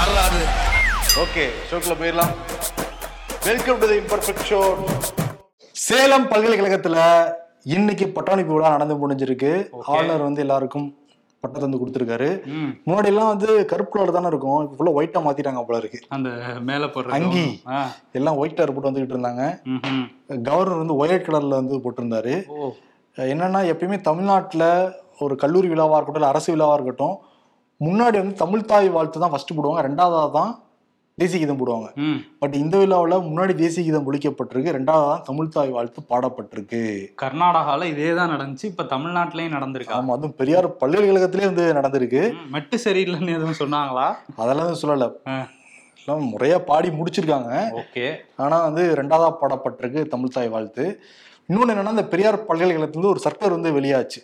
[0.00, 0.42] வரலாறு
[1.22, 2.30] ஓகே ஷோக்குள்ள போயிடலாம்.
[3.46, 4.60] Welcome to the imperfect show
[5.74, 6.96] Salem பல்கலைக்கழகத்துல
[7.76, 9.50] இன்னைக்கு பட்டாணிப்பு விழா நடந்து முடிஞ்சிருக்கு.
[9.94, 10.86] ஆளுநர் வந்து எல்லாருக்கும்
[11.42, 12.30] பட்டத்தை வந்து கொடுத்துருக்காரு.
[12.86, 14.58] முன்னாடி எல்லாம் வந்து கருப்பு கலர் தானே இருக்கும்.
[14.64, 16.00] இப்போ ஃபுல்லா ஒயிட்டா மாத்திட்டாங்க போல இருக்கு.
[16.16, 16.30] அந்த
[16.70, 17.46] மேல போடுற அங்கி.
[18.20, 19.44] எல்லாம் ஒயிட் கலர் போட்டு வந்துகிட்டு இருந்தாங்க.
[20.48, 22.36] கவர்னர் வந்து ஒயிட் கலர்ல வந்து போட்டிருந்தாரு.
[23.34, 24.66] என்னன்னா எப்பயுமே தமிழ்நாட்டுல
[25.26, 27.16] ஒரு கல்லூரி விழாவா இருக்கட்டும் இல்ல அரசு விழாவா இருக்கட்டும்
[27.86, 29.82] முன்னாடி வந்து தமிழ் தாய் வாழ்த்து தான் ஃபர்ஸ்ட் போடுவாங்க.
[29.88, 30.50] ரெண்டாவதா தான்
[31.18, 31.88] தேசிய கீதம் போடுவாங்க.
[32.40, 34.74] பட் இந்த விழாவில் முன்னாடி தேசிய கீதம் ஒழிக்கப்பட்டிருக்கு.
[34.76, 36.80] ரெண்டாவது தான் தமிழ் தாய் வாழ்த்து பாடப்பட்டிருக்கு.
[37.22, 38.66] கர்நாடகால இதே தான் நடந்துச்சு.
[38.72, 39.96] இப்ப தமிழ்நாட்டுலயும் நடந்திருக்கா?
[39.98, 42.22] ஆமா அதுவும் பெரியார் பல்கலைக்கழகத்திலே வந்து நடந்திருக்கு.
[42.54, 44.06] மெட்டு சரியில்லைன்னு எதுவும் சொன்னாங்களா?
[44.42, 45.08] அதெல்லாம் சொல்லல.
[46.02, 47.52] எல்லாம் முறையா பாடி முடிச்சிருக்காங்க.
[47.82, 48.06] ஓகே.
[48.44, 50.84] ஆனா வந்து ரெண்டாவதா பாடப்பட்டிருக்கு தமிழ் தாய் வாழ்த்து.
[51.48, 54.20] இன்னொன்னு என்னன்னா இந்த பெரியார் பல்கலைக்கழகத்துல ஒரு சர்க்கார் வந்து வெளியாச்சு.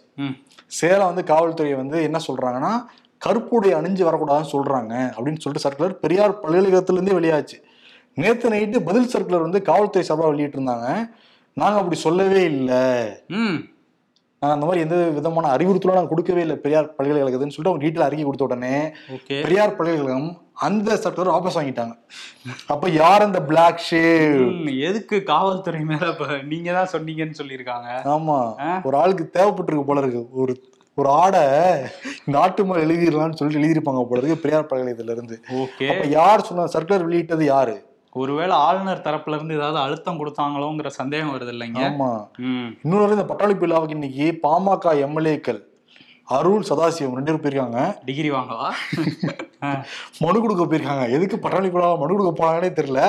[0.79, 2.73] சேலம் வந்து காவல்துறை வந்து என்ன சொல்றாங்கன்னா
[3.27, 7.57] கருப்புடை அணிஞ்சு வரக்கூடாதுன்னு சொல்றாங்க அப்படின்னு சொல்லிட்டு சர்க்குலர் பெரியார் பல்கலைக்கழகத்துல இருந்தே வெளியாச்சு.
[8.17, 10.89] நேத்து நைட்டு பதில் சர்க்குலர் வந்து காவல்துறை சார்பாக வெளியிட்டு இருந்தாங்க
[11.57, 12.85] நாங்க அப்படி சொல்லவே இல்லை.
[13.37, 13.57] ம்.
[14.43, 18.25] நாங்க அந்த மாதிரி எந்த விதமான அறிவுறுத்தலும் நாங்க கொடுக்கவே இல்லை பெரியார் பல்கலைக்கழகத்துன்னு சொல்லிட்டு அவங்க டீட்டெயில் அறிக்கை
[18.25, 18.75] கொடுத்த உடனே
[19.43, 21.95] பெரியார் பல்கலைக்கழகம் அந்த சர்க்குலர் வாபஸ் வாங்கிட்டாங்க.
[22.67, 24.43] அப்ப யார் அந்த பிளாக் ஷேவ்
[24.81, 26.11] எதுக்கு காவல்துறை மேல
[26.45, 27.89] நீங்க தான் சொன்னீங்கன்னு சொல்லியிருக்காங்க.
[28.09, 28.39] ஆமா?
[28.85, 30.23] ஒரு ஆளுக்கு தேவைப்பட்டிருக்கு போல இருக்கு.
[30.37, 30.55] ஒரு
[30.99, 31.43] ஒரு ஆடை
[32.27, 35.87] நாட்டு மேல எழுதிடலாம்னு சொல்லிட்டு எழுதியிருப்பாங்க போல இருக்கு பெரியார் பல்கலைக்கழகத்துல இருந்து ஓகே.
[35.91, 37.77] அப்ப யார் சொன்ன சர்க்குலர் வெளியிட்டது யாரு?
[38.15, 41.81] ஒருவேளை ஆளுநர் தரப்புல இருந்து ஏதாவது அழுத்தம் கொடுத்தாங்களோங்கிற சந்தேகம் வருது இல்லைங்க?
[41.89, 42.11] ஆமா.
[42.85, 45.61] இன்னொரு இந்த பட்டாளி விழாவுக்கு இன்னைக்கு பாமக எம்எல்ஏக்கள்
[46.29, 47.97] அருள் சதாசிவம் ரெண்டு பேரும் போயிருக்காங்க.
[48.05, 48.69] டிகிரி வாங்கவா?
[50.25, 51.11] மனு கொடுக்க போயிருக்காங்க.
[51.11, 53.01] எதுக்கு பட்டாளி விழா மனு கொடுக்க போனாங்கன்னே தெரியல.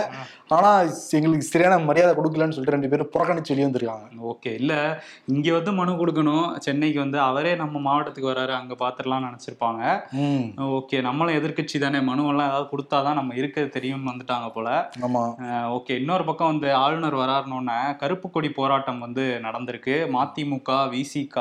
[0.47, 4.05] ஆனா எங்களுக்கு சரியான மரியாதை கொடுக்கலன்னு சொல்லிட்டு ரெண்டு பேரும் புறக்கணிச்சு வெளியே வந்திருக்காங்க.
[4.31, 4.53] ஓகே.
[4.53, 4.73] இல்ல
[5.25, 6.57] இங்க வந்து மனு கொடுக்கணும்.
[6.57, 9.81] சென்னைக்கு வந்து அவரே நம்ம மாவட்டத்துக்கு வராரு அங்க பாத்துடலாம்னு நினைச்சிருப்பாங்க.
[10.77, 11.99] ஓகே நம்மளும் எதிர்க்கட்சி தானே.
[11.99, 14.91] மனுவெல்லாம் ஏதாவது கொடுத்தாதான் நம்ம இருக்கிறது தெரியும் வந்துட்டாங்க போல.
[15.01, 15.23] ஆமா.
[15.77, 15.91] ஓகே.
[15.91, 19.97] இன்னொரு பக்கம் வந்து ஆளுநர் வராருனோடனே கருப்பு கொடி போராட்டம் வந்து நடந்திருக்கு.
[20.17, 21.35] மதிமுக விசிக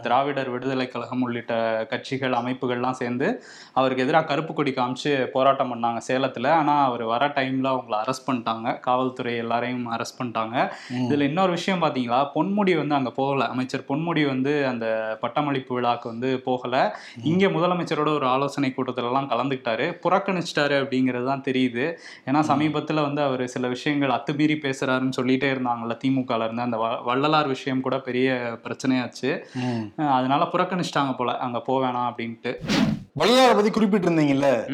[0.00, 3.28] திராவிடர் விடுதலை கழகம் உள்ளிட்ட கட்சிகள் அமைப்புகள்லாம் சேர்ந்து
[3.72, 6.48] அவருக்கு எதிராக கருப்பு கொடி காமிச்சு போராட்டம் பண்ணாங்க சேலத்துல.
[6.50, 8.80] ஆனா அவர் வர டைம்ல அவங்கள அரெஸ்ட் பண்ணிட்டாங்க.
[8.80, 10.56] காவல்துறை எல்லாரையும் அரெஸ்ட் பண்ணிட்டாங்க.
[11.02, 12.20] இதுல இன்னொரு விஷயம் பாத்தீங்களா?
[12.34, 13.44] பொன்முடி வந்து அங்க போகல.
[13.44, 14.86] அமைச்சர் பொன்முடி வந்து அந்த
[15.20, 16.74] பட்டமளிப்பு விழாக்கு வந்து போகல.
[17.22, 19.86] இங்க முதலமைச்சரோட ஒரு ஆலோசனை கூட்டத்துல எல்லாம் கலந்துக்கிட்டாரு.
[20.04, 21.86] புறக்கணிச்சிட்டாரு அப்படிங்கிறது தான் தெரியுது.
[22.26, 26.62] ஏன்னா சமீபத்துல வந்து அவர் சில விஷயங்கள் அத்துமீறி பேசுறாருன்னு சொல்லிட்டே இருந்தாங்கல்ல திமுகல இருந்து.
[26.62, 28.26] அந்த வள்ளலார் விஷயம் கூட பெரிய
[28.64, 29.30] பிரச்சனையாச்சு.
[30.16, 31.07] அதனால புறக்கணிச்சிட்டாங்க.
[31.14, 31.36] போல.
[31.38, 32.52] அங்க போவேணாம் அப்படின்ட்டு.
[33.18, 34.68] வள்ளலாரை பத்தி குறிப்பிட்டிருந்தீங்கல்ல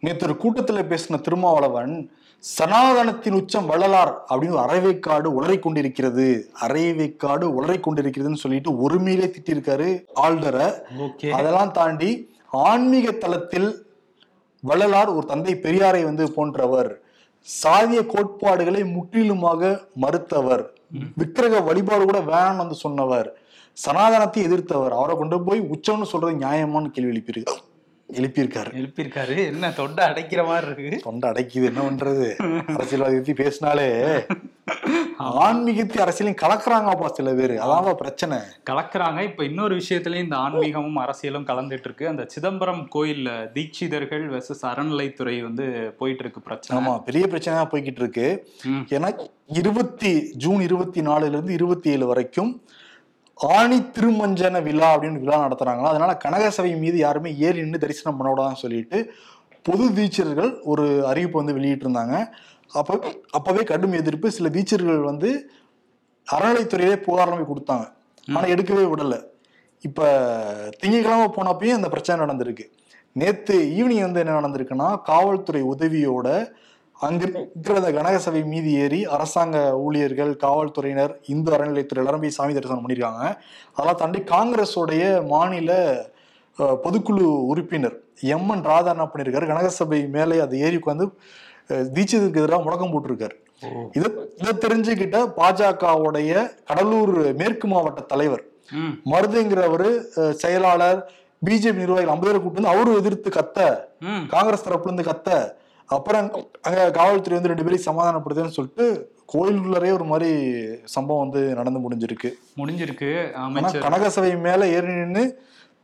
[0.00, 2.10] நேற்று ஒரு கூட்டத்துல பேசின திருமாவளவன்
[2.58, 10.06] சனாதனத்தின் உச்சம் வள்ளலார் அப்படின்னு அரைவேக்காடு உளறிக் கொண்டிருக்கிறது அரைவேக்காடு உளறிக் கொண்டிருக்கிறதுன்னு சொல்லிட்டு ஒருமையிலே திட்டிருக்காரு
[10.98, 11.30] ஓகே.
[11.30, 13.86] அதெல்லாம் தாண்டி ஆன்மீக தளத்தில்
[14.60, 17.00] வள்ளலார் ஒரு தந்தை பெரியாரை வந்து போன்றவர்
[17.64, 20.70] சாதிய கோட்பாடுகளை முற்றிலுமாக மறுத்தவர்
[21.16, 23.36] விக்கிரக வழிபாடு கூட வேணாம்னு வந்து சொன்னவர்.
[23.84, 27.56] சனாதனத்தை எதிர்த்தவர் அவரை கொண்டு போய் உச்சம்னு சொல்றது நியாயமான்னு கேள்வி எழுப்பியிருக்கு
[28.20, 28.70] எழுப்பியிருக்காரு.
[28.80, 29.34] எழுப்பியிருக்காரு.
[29.52, 30.98] என்ன தொண்டை அடைக்கிற மாதிரி இருக்கு.
[31.06, 32.26] தொண்டை அடைக்குது என்ன பண்றது?
[32.74, 33.86] அரசியல்வாதி பத்தி பேசினாலே
[35.46, 37.54] ஆன்மீகத்தை அரசியலையும் கலக்குறாங்கப்பா சில பேர்.
[37.64, 38.38] அதான் பிரச்சனை.
[38.70, 39.20] கலக்குறாங்க.
[39.30, 42.08] இப்ப இன்னொரு விஷயத்துலயும் இந்த ஆன்மீகமும் அரசியலும் கலந்துட்டு இருக்கு.
[42.12, 45.66] அந்த சிதம்பரம் கோயில்ல தீட்சிதர்கள் வெர்சஸ் அறநிலைத்துறை வந்து
[45.98, 46.78] போயிட்டு இருக்கு பிரச்சனை.
[46.82, 48.28] ஆமா பெரிய பிரச்சனையா போய்கிட்டு இருக்கு.
[48.96, 49.10] ஏன்னா
[49.60, 50.14] இருபத்தி
[50.44, 52.52] ஜூன் இருபத்தி நாலுல இருந்து இருபத்தி ஏழு வரைக்கும்
[53.36, 55.82] ஆணி திருமஞ்சன விழா அப்படின்னு விழா நடத்துறாங்களா?
[55.82, 59.12] அதனால கனகசபை மீது யாருமே ஏறி நின்று தரிசனம் பண்ணக்கூடாதுன்னு சொல்லிட்டு
[59.62, 62.28] பொது தீட்சர்கள் ஒரு அறிவிப்பு வந்து வெளியிட்டு இருந்தாங்க
[62.72, 64.30] அப்ப அப்பவே கடும் எதிர்ப்பு.
[64.30, 65.50] சில தீட்சர்கள் வந்து
[66.32, 67.86] அறநிலைத்துறையிலே புகார் கொடுத்தாங்க.
[68.32, 69.22] ஆனா எடுக்கவே விடல.
[69.80, 70.08] இப்ப
[70.82, 72.64] திங்கக்கிழமை போனப்பயும் அந்த பிரச்சனை நடந்திருக்கு.
[73.12, 76.48] நேத்து ஈவினிங் வந்து என்ன நடந்திருக்குன்னா காவல்துறை உதவியோட
[77.00, 82.84] அங்க இருக்கிற அந்த கனகசபை மீது ஏறி அரசாங்க ஊழியர்கள் காவல்துறையினர் இந்து அறநிலையத்துறை எல்லாரும் போய் சாமி தரிசனம்
[82.84, 83.24] பண்ணியிருக்காங்க
[83.74, 85.72] அதெல்லாம் தாண்டி காங்கிரஸோடைய மாநில
[86.84, 87.96] பொதுக்குழு உறுப்பினர்
[88.28, 91.06] எம் என் ராதா என்ன பண்ணியிருக்காரு கனகசபை மேலே அது ஏறி உட்காந்து
[91.94, 93.34] தீட்சிதத்துக்கு எதிராக முழக்கம் போட்டிருக்காரு.
[93.96, 94.08] இதை
[94.40, 96.32] இதை தெரிஞ்சுக்கிட்ட பாஜகவுடைய
[96.68, 98.44] கடலூர் மேற்கு மாவட்ட தலைவர்
[99.12, 99.90] மருதுங்கிறவரு
[100.34, 101.00] செயலாளர்
[101.42, 103.58] பிஜேபி நிர்வாகிகள் ஐம்பது பேரை கூப்பிட்டு வந்து அவரும் எதிர்த்து கத்த
[104.28, 105.30] காங்கிரஸ் தரப்புல இருந்து கத்த
[105.88, 106.30] அப்புறம்
[106.62, 108.86] அங்க காவல்துறை வந்து ரெண்டு பேரையும் சமாதானப்படுத்துன்னு சொல்லிட்டு
[109.32, 110.30] கோயிலுக்குள்ளரே ஒரு மாதிரி
[110.84, 112.30] சம்பவம் வந்து நடந்து முடிஞ்சிருக்கு.
[112.60, 113.08] முடிஞ்சிருக்கு
[113.80, 115.24] கனகசபை மேல ஏறி நின்று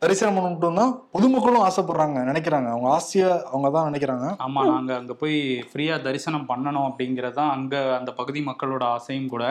[0.03, 2.69] தரிசனம் பண்ணட்டும் தான் பொதுமக்களும் ஆசைப்படுறாங்க நினைக்கிறாங்க.
[2.75, 4.27] அவங்க ஆசையா அவங்க தான் நினைக்கிறாங்க.
[4.45, 5.37] ஆமா நாங்க அங்க போய்
[5.69, 9.45] ஃப்ரீயா தரிசனம் பண்ணணும் அப்படிங்கிறது தான் அங்க அந்த பகுதி மக்களோட ஆசையும் கூட.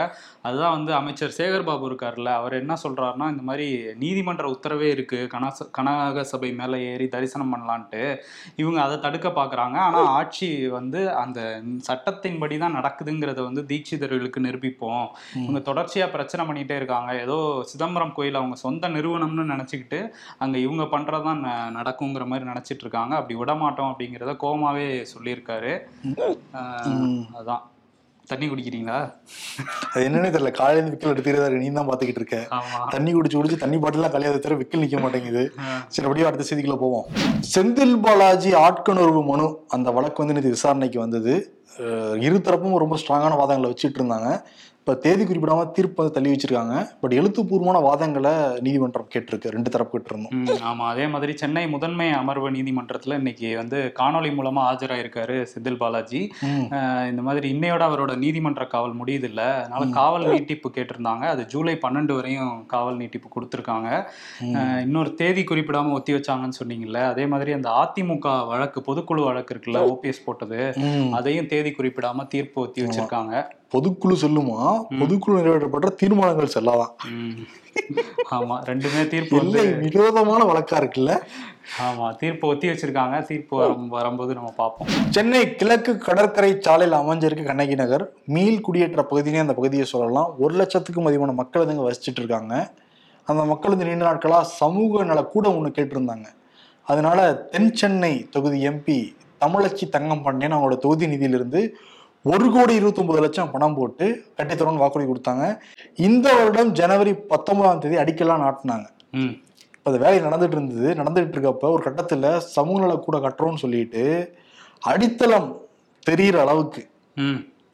[0.47, 3.67] அதுதான் வந்து அமைச்சர் சேகர் பாபு இருக்காருல்ல அவர் என்ன சொல்றாருன்னா இந்த மாதிரி
[4.03, 8.03] நீதிமன்ற உத்தரவே இருக்கு கனச கனக சபை மேல ஏறி தரிசனம் பண்ணலான்ட்டு.
[8.63, 9.79] இவங்க அதை தடுக்க பாக்குறாங்க.
[9.87, 11.39] ஆனா ஆட்சி வந்து அந்த
[11.89, 15.07] சட்டத்தின்படி தான் நடக்குதுங்கிறத வந்து தீட்சிதர்களுக்கு நிரூபிப்போம்.
[15.45, 17.09] இவங்க தொடர்ச்சியா பிரச்சனை பண்ணிட்டே இருக்காங்க.
[17.25, 17.39] ஏதோ
[17.73, 20.01] சிதம்பரம் கோயில் அவங்க சொந்த நிறுவனம்னு நினைச்சுக்கிட்டு
[20.41, 25.73] அங்க இவங்க பண்றதுதான் ந- நடக்குங்கிற மாதிரி நினைச்சிட்டு இருக்காங்க அப்படி விட மாட்டோம் அப்படிங்கிறத கோமாவே சொல்லியிருக்காரு.
[27.39, 27.61] அதான்.
[28.27, 28.99] தண்ணி குடிக்கிறீங்களா?
[29.93, 30.51] அது என்னன்னே தெரியல.
[30.51, 32.37] காலையில விக்கல் எடுத்துக்கிறதா நீ தான் பாத்துக்கிட்டு இருக்க.
[32.89, 35.43] தண்ணி குடிச்சு குடிச்சு தண்ணி பாட்டிலாம் கலையாத தவிர விக்கல் நிக்க மாட்டேங்குது.
[35.87, 37.05] சரி அப்படியே அடுத்த செய்திக்குள்ள போவோம்.
[37.55, 41.35] செந்தில் பாலாஜி ஆட்கொணர்வு மனு அந்த வழக்கு வந்து நேற்று விசாரணைக்கு வந்தது.
[42.19, 44.29] இரு தரப்பும் ரொம்ப ஸ்ட்ராங்கான வாதங்களை வச்சுட்டு இருந்தாங்க.
[44.81, 46.75] இப்ப தேதி குறிப்பிடாம தீர்ப்பு வந்து தள்ளி வச்சிருக்காங்க.
[47.01, 48.31] பட் எழுத்துப்பூர்வமான வாதங்களை
[48.65, 49.51] நீதிமன்றம் கேட்டிருக்கு.
[49.55, 50.85] ரெண்டு தரப்பு கிட்ட இருந்தும் ஆமா.
[50.93, 56.21] அதே மாதிரி சென்னை முதன்மை அமர்வு நீதிமன்றத்துல இன்னைக்கு வந்து காணொளி மூலமா ஆஜராயிருக்காரு செந்தில் பாலாஜி.
[57.11, 61.27] இந்த மாதிரி இன்னையோட அவரோட நீதிமன்ற காவல் முடியுது இல்ல அதனால காவல் நீட்டிப்பு கேட்டிருந்தாங்க.
[61.35, 63.91] அது ஜூலை பன்னெண்டு வரையும் காவல் நீட்டிப்பு கொடுத்துருக்காங்க.
[64.87, 70.27] இன்னொரு தேதி குறிப்பிடாம ஒத்தி வச்சாங்கன்னு சொன்னீங்கல்ல அதே மாதிரி அந்த அதிமுக வழக்கு பொதுக்குழு வழக்கு இருக்குல்ல ஓபிஎஸ்
[70.27, 70.61] போட்டது.
[71.19, 73.35] அதையும் தேதி குறிப்பிடாம தீர்ப்பு ஒத்தி வச்சிருக்காங்க.
[73.73, 74.59] பொதுக்குழு சொல்லுமா?
[74.99, 76.93] பொதுக்குழு நிறைவேற்றப்பட்ட தீர்மானங்கள் செல்லாதான்.
[78.35, 81.13] ஆமா ரெண்டுமே தீர்ப்பு இல்லை விரோதமான வழக்கா இருக்குல்ல?
[81.87, 83.25] ஆமா தீர்ப்பு ஒத்தி வச்சிருக்காங்க.
[83.25, 84.89] தீர்ப்பு வரும் வரும்போது நம்ம பார்ப்போம்.
[85.09, 90.29] சென்னை கிழக்கு கடற்கரை சாலையில் அமைஞ்சிருக்கு கண்ணகி நகர் மீள் குடியேற்ற பகுதினே அந்த பகுதியை சொல்லலாம்.
[90.39, 92.55] ஒரு லட்சத்துக்கும் அதிகமான மக்கள் வந்து இங்க வசிச்சுட்டு இருக்காங்க.
[93.27, 96.27] அந்த மக்கள் வந்து நீண்ட நாட்களா சமூக நல கூட ஒன்று கேட்டிருந்தாங்க.
[96.87, 98.99] அதனால தென் சென்னை தொகுதி எம்பி
[99.43, 101.61] தமிழச்சி தங்கம் பண்ணேன்னு அவங்களோட தொகுதி நிதியிலிருந்து
[102.29, 104.05] ஒரு கோடி இருபத்தொன்பது லட்சம் பணம் போட்டு
[104.37, 105.45] கட்டித்தரோன்னு வாக்குறுதி கொடுத்தாங்க.
[106.07, 108.87] இந்த வருடம் ஜனவரி பத்தொன்பதாம் தேதி அடிக்கலாம் நாட்டினாங்க.
[109.75, 110.89] இப்போ அந்த வேலை நடந்துட்டு இருந்தது.
[110.99, 114.03] நடந்துட்டு இருக்கப்ப ஒரு கட்டத்துல சமூக நல கூட கட்டுறோம்னு சொல்லிட்டு
[114.91, 115.49] அடித்தளம்
[116.09, 116.83] தெரியிற அளவுக்கு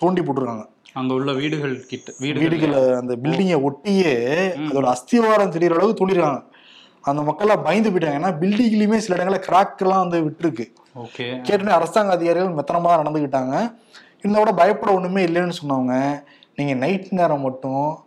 [0.04, 0.66] தோண்டி போட்டிருக்காங்க.
[1.00, 4.14] அங்க உள்ள வீடுகள் கிட்ட வீடுகள் வீடுகளை அந்த பில்டிங்கை ஒட்டியே
[4.68, 6.42] அதோட அஸ்திவாரம் தெரியிற அளவுக்கு தோண்டிருக்காங்க.
[7.10, 8.20] அந்த மக்கள்லாம் பயந்து போயிட்டாங்க.
[8.22, 10.66] ஏன்னா பில்டிங்லயுமே சில இடங்களில் கிராக் எல்லாம் வந்து விட்டுருக்கு.
[11.04, 11.28] ஓகே.
[11.48, 12.94] கேட்டனே அரசாங்க அதிகாரிகள் மெத்தனமா
[13.36, 13.70] தான்
[14.36, 16.24] விட பயப்பட ஒண்ணுமே இல்லைன்னு சொன்னவங்க
[16.56, 18.06] நீங்க நைட் நேரம் மட்டும்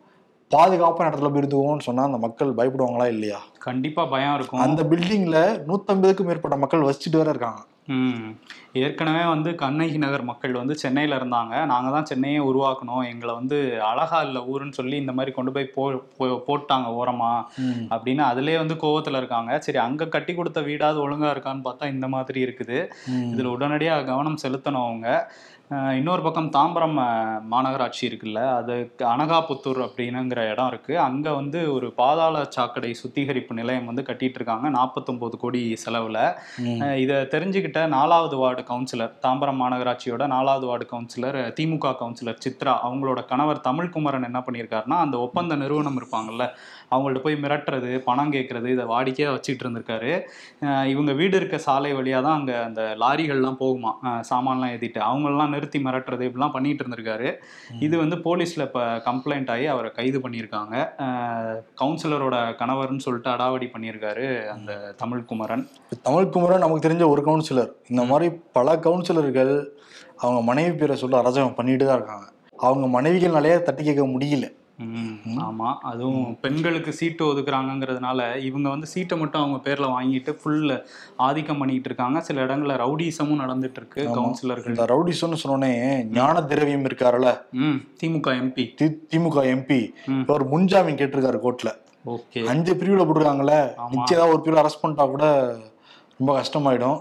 [0.48, 3.38] பாதுகாப்பான இடத்துல போய் இருந்துவோம்னு சொன்னா அந்த மக்கள் பயப்படுவாங்களா இல்லையா?
[3.58, 4.60] கண்டிப்பா பயம் இருக்கும்.
[4.60, 7.60] அந்த பில்டிங்ல நூத்தம்பதுக்கும் மேற்பட்ட மக்கள் வசிச்சுட்டு வேற இருக்காங்க.
[7.86, 8.36] ம்.
[8.72, 11.66] ஏற்கனவே வந்து கண்ணகி நகர் மக்கள் வந்து சென்னையில இருந்தாங்க.
[11.66, 13.08] நாங்க தான் சென்னையே உருவாக்கணும்.
[13.08, 17.44] எங்களை வந்து அழகா இல்ல ஊருன்னு சொல்லி இந்த மாதிரி கொண்டு போய் போ போட்டாங்க ஓரமா.
[17.90, 19.58] அப்படின்னு அதுலயே வந்து கோவத்துல இருக்காங்க.
[19.58, 22.88] சரி அங்க கட்டி கொடுத்த வீடாவது ஒழுங்கா இருக்கான்னு பார்த்தா இந்த மாதிரி இருக்குது.
[23.10, 25.32] இதுல உடனடியா கவனம் செலுத்தணும் அவங்க.
[25.70, 26.96] இன்னொரு பக்கம் தாம்பரம்
[27.50, 28.74] மாநகராட்சி இருக்குல்ல அது
[29.10, 30.94] அனகாபுத்தூர் அப்படின்னுங்கிற இடம் இருக்கு.
[31.04, 36.18] அங்க வந்து ஒரு பாதாள சாக்கடை சுத்திகரிப்பு நிலையம் வந்து கட்டிட்டு இருக்காங்க நாற்பத்தொன்பது கோடி செலவுல.
[37.02, 43.64] இதை தெரிஞ்சுக்கிட்ட நாலாவது வார்டு கவுன்சிலர் தாம்பரம் மாநகராட்சியோட நாலாவது ward councillor DMK councillor Chitra அவங்களோட கணவர்
[43.68, 46.46] தமிழ்குமரன் என்ன பண்ணியிருக்காருன்னா அந்த ஒப்பந்த நிறுவனம் இருப்பாங்கல்ல
[46.92, 50.12] அவங்கள்ட்ட போய் மிரட்டுறது பணம் கேட்கறது இதை வாடிக்கையாக வச்சுக்கிட்டு இருந்திருக்காரு.
[50.92, 53.92] இவங்க வீடு இருக்க சாலை வழியாக தான் அங்கே அந்த லாரிகள்லாம் போகுமா
[54.30, 57.30] சாமான்லாம் ஏற்றிட்டு அவங்களெல்லாம் நிறுத்தி மிரட்டுறது இப்படிலாம் பண்ணிட்டு இருந்திருக்காரு.
[57.86, 60.74] இது வந்து போலீஸில் இப்போ கம்ப்ளைண்ட் ஆகி அவரை கைது பண்ணியிருக்காங்க.
[61.82, 64.26] கவுன்சிலரோட கணவர்னு சொல்லிட்டு அடாவடி பண்ணியிருக்காரு
[64.56, 64.72] அந்த
[65.02, 65.64] தமிழ்குமரன்.
[66.08, 68.28] தமிழ்குமரன் நமக்கு தெரிஞ்ச ஒரு கவுன்சிலர் இந்த மாதிரி
[68.58, 69.54] பல கவுன்சிலர்கள்
[70.22, 72.26] அவங்க மனைவி பேரை சொல்ல அராஜகம் பண்ணிட்டு தான் இருக்காங்க.
[72.66, 74.46] அவங்க மனைவிகள்னாலே தட்டி கேட்க முடியல.
[74.84, 80.86] ம், ஆமா அதுவும் பெண்களுக்கு சீட்டு ஒதுக்குறாங்கங்கிறதுனால இவங்க வந்து சீட்டை மட்டும் அவங்க பேர்ல வாங்கிட்டு ஃபுல்
[81.16, 82.20] ஆதிக்கம் பண்ணிட்டு இருக்காங்க.
[82.20, 84.02] சில இடங்கள்ல ரவுடிசமும் நடந்துட்டு இருக்கு.
[84.02, 84.68] கவுன்சிலர்கள்.
[84.68, 87.40] இந்த ரவுடிசம்னு சொன்னோடனே ஞான திரவியம் இருக்காருல்ல?
[88.02, 89.88] திமுக எம்பி தி- திமுக எம்பி.
[90.26, 91.72] அவர் முன்ஜாமீன் கேட்டிருக்காரு கோர்ட்ல.
[92.06, 92.44] ஓகே.
[92.44, 93.72] அஞ்சு பிரிவுல போட்டிருக்காங்கல்ல.
[93.90, 95.54] நிச்சயம் ஒரு பிரிவு அரெஸ்ட் பண்ணிட்டா கூட
[96.20, 96.98] ரொம்ப கஷ்டமாயிடும்.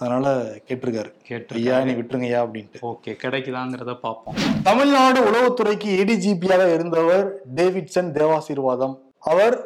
[0.00, 0.26] அதனால
[0.66, 1.10] கேட்டிருக்காரு.
[1.28, 2.80] கேட்டு ஐயா நீ விட்டுருங்க ஐயா அப்படின்ட்டு.
[2.90, 4.36] ஓகே கிடைக்குதாங்கிறத பார்ப்போம்.
[4.68, 7.26] தமிழ்நாடு உளவுத்துறைக்கு ஏடிஜிபியாக இருந்தவர்
[7.58, 8.94] டேவிட்சன் தேவாசீர்வாதம்.
[9.32, 9.56] அவர்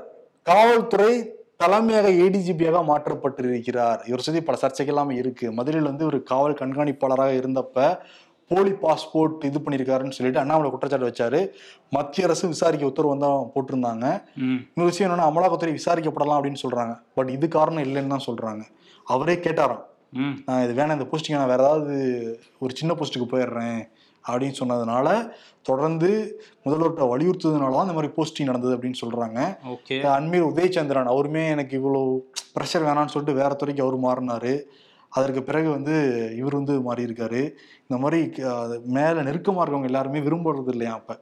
[0.51, 1.13] காவல்துறை
[1.63, 4.01] தலைமையாக ஏடிஜிபியாக மாற்றப்பட்டிருக்கிறார்.
[4.09, 5.47] இவர் சொல்லி பல சர்ச்சைகள்லாம் இருக்கு.
[5.59, 7.79] மதுரையில் வந்து ஒரு காவல் கண்காணிப்பாளராக இருந்தப்ப
[8.51, 11.41] போலி பாஸ்போர்ட் இது பண்ணியிருக்காருன்னு சொல்லிட்டு அண்ணாமலை குற்றச்சாட்டு வச்சாரு.
[11.97, 14.07] மத்திய அரசு விசாரிக்க உத்தரவு வந்து போட்டிருந்தாங்க.
[14.73, 16.95] இன்னொரு விஷயம் என்னன்னா அமலாக்கத்துறை விசாரிக்கப்படலாம் அப்படின்னு சொல்றாங்க.
[17.19, 18.65] பட் இது காரணம் இல்லைன்னு தான் சொல்றாங்க.
[19.07, 19.85] அவரே கேட்டாராம்.
[20.65, 21.95] இது வேணாம் இந்த போஸ்டிங் நான் வேற ஏதாவது
[22.65, 23.81] ஒரு சின்ன போஸ்ட்டுக்கு போயிடுறேன்
[24.25, 25.09] அப்படின்னு சொன்னதுனால
[25.69, 26.11] தொடர்ந்து
[26.65, 29.39] முதல்வர்கிட்ட வலியுறுத்ததுனால தான் இந்த மாதிரி போஸ்டிங் நடந்தது அப்படின்னு சொல்றாங்க.
[30.19, 32.03] அன்மீர் உதயச்சந்திரன் அவருமே எனக்கு இவ்வளோ
[32.57, 34.55] ப்ரெஷர் வேணாம்னு சொல்லிட்டு வேற துறைக்கு அவர் மாறினாரு.
[35.13, 35.95] அதற்கு பிறகு வந்து
[36.37, 37.43] இவர் வந்து மாறி இருக்காரு
[37.83, 38.21] இந்த மாதிரி
[38.91, 41.15] மேல நெருக்கமா இருக்கவங்க எல்லாருமே விரும்புறது இல்லையா அப்ப?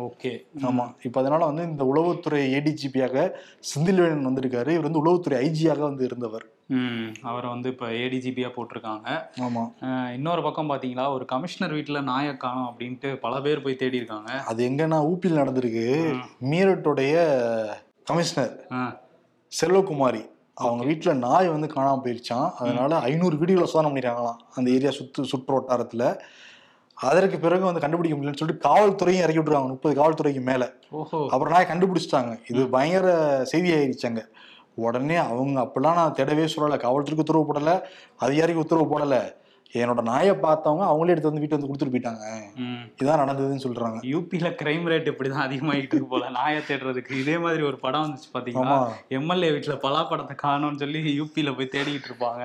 [0.00, 0.30] ஓகே.
[0.62, 0.84] ஆமா.
[1.02, 3.24] இப்ப அதனால வந்து இந்த உளவுத்துறை ஏடிஜிபியாக
[3.70, 4.68] செந்தில்வேலன் வந்திருக்காரு.
[4.68, 6.44] இவர் வந்து உளவுத்துறை ஐஜியாக வந்து இருந்தவர்.
[7.22, 9.08] அவரை வந்து இப்போ ஏடிஜிபியா போட்டிருக்காங்க.
[9.40, 9.62] ஆமா.
[9.80, 14.30] அஹ் இன்னொரு பக்கம் பாத்தீங்களா ஒரு கமிஷனர் வீட்டுல நாயை காணோம் அப்படின்ட்டு பல பேர் போய் தேடி இருக்காங்க
[14.44, 15.86] அது எங்கன்னா ஊப்பியில் நடந்திருக்கு.
[16.50, 17.14] மீரட்டுடைய
[18.04, 18.54] கமிஷனர்
[19.52, 20.22] செல்வகுமாரி.
[20.64, 25.56] அவங்க வீட்டுல நாய் வந்து காணாம போயிருச்சான் அதனால ஐநூறு வீடியோல சோதனை பண்ணிருக்காங்களாம் அந்த ஏரியா சுத்து சுற்று
[25.56, 26.04] வட்டாரத்துல
[26.98, 29.70] அதற்கு பிறகு வந்து கண்டுபிடிக்க முடியலன்னு சொல்லிட்டு காவல்துறையும் இறக்கி விட்டுருக்காங்க.
[29.74, 30.64] முப்பது காவல்துறைக்கு மேல.
[31.32, 32.32] அப்புறம் நாய் கண்டுபிடிச்சிட்டாங்க.
[32.50, 33.12] இது பயங்கர
[33.52, 34.22] செய்தி ஆயிடுச்சாங்க
[34.86, 36.76] உடனே அவங்க அப்பெல்லாம் நான் தேடவே சொல்லலை.
[36.84, 37.76] காவல்துறைக்கு உத்தரவு போடலை.
[38.26, 39.22] அதிகாரிக்கு உத்தரவு போடலை.
[39.78, 42.24] என்னோட நாயை பார்த்தவங்க அவங்களே எடுத்து வந்து வீட்டு வந்து கொடுத்துட்டு போயிட்டாங்க.
[43.00, 43.98] இதான் நடந்ததுன்னு சொல்றாங்க.
[44.12, 46.30] யூபியில கிரைம் ரேட் இப்படிதான் அதிகமாயிட்டு இருக்கு போல.
[46.36, 48.78] நாயை தேடுறதுக்கு இதே மாதிரி ஒரு படம் வந்துச்சு பாத்தீங்களா?
[48.78, 48.88] ஆமா.
[49.18, 52.42] எம்எல்ஏ வீட்டுல பலாப்படத்தை காணோம்னு சொல்லி யூபியில போய் தேடிட்டு இருப்பாங்க.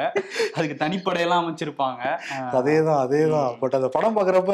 [0.55, 2.03] அதுக்கு தனிப்படையெல்லாம் அமைச்சிருப்பாங்க.
[2.59, 3.55] அதேதான் அதேதான்.
[3.63, 4.53] பட் அந்த படம் பாக்குறப்ப